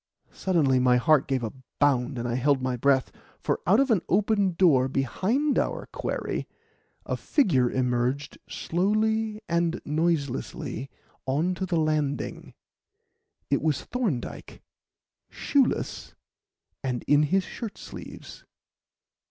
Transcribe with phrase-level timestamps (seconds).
[0.31, 4.01] Suddenly my heart gave a bound and I held my breath, for out of an
[4.09, 6.47] open door behind our quarry,
[7.05, 10.89] a figure emerged slowly and noiselessly
[11.27, 12.55] on to the landing.
[13.51, 14.63] It was Thorndyke,
[15.29, 16.15] shoeless,
[16.83, 18.43] and in his shirt sleeves.